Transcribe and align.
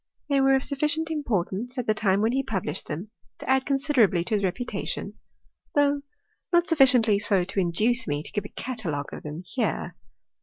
They 0.29 0.41
were 0.41 0.55
of 0.55 0.63
sufficient 0.63 1.11
importance, 1.11 1.77
at 1.77 1.85
the 1.85 1.93
time 1.93 2.21
when 2.21 2.31
he 2.31 2.41
published 2.41 2.87
them, 2.87 3.11
to 3.37 3.47
add 3.47 3.67
considerably 3.67 4.23
to 4.23 4.33
his 4.33 4.43
reputation, 4.43 5.13
though 5.75 6.01
not 6.51 6.65
sufficiently 6.65 7.19
so 7.19 7.43
to 7.43 7.59
induce 7.59 8.07
me 8.07 8.23
to 8.23 8.31
give 8.31 8.45
a 8.45 8.49
catalogue 8.49 9.13
of 9.13 9.21
tliem 9.21 9.43
here. 9.45 9.95